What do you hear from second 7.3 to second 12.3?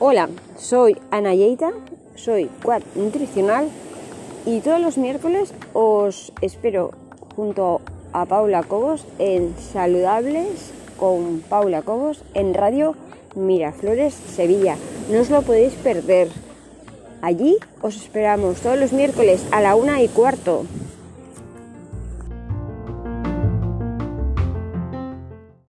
junto a Paula Cobos en Saludables con Paula Cobos